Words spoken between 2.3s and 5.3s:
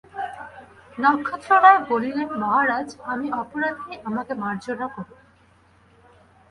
মহারাজ, আমি অপরাধী, আমাকে মার্জনা করুন।